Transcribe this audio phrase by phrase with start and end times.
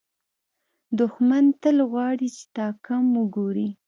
[0.99, 3.67] دښمن تل غواړي چې تا کم وګوري